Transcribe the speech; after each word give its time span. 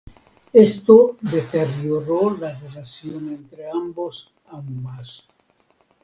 Esto 0.53 1.15
deterioró 1.21 2.35
la 2.35 2.57
relación 2.57 3.29
entre 3.29 3.69
ambos 3.69 4.33
aún 4.47 4.81
más. 4.81 5.27